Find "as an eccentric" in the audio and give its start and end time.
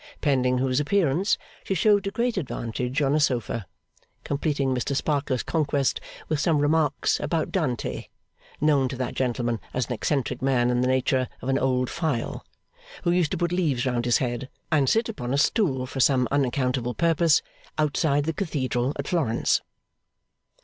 9.75-10.41